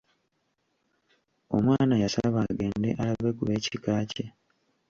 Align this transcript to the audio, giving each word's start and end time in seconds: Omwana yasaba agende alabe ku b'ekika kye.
Omwana 1.55 1.95
yasaba 2.03 2.37
agende 2.49 2.89
alabe 3.01 3.29
ku 3.37 3.43
b'ekika 3.47 3.93
kye. 4.11 4.25